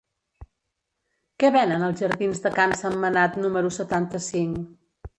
[1.43, 4.63] Què venen als jardins de Can Sentmenat número setanta-cinc?